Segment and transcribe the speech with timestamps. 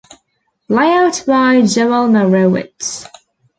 [0.67, 3.05] Layout by Joel Marrowitz.